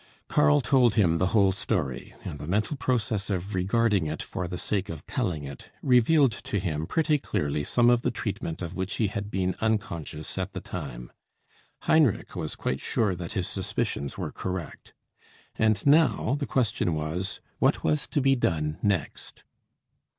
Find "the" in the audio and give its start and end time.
1.19-1.27, 2.39-2.47, 4.47-4.57, 8.01-8.09, 10.53-10.59, 16.39-16.47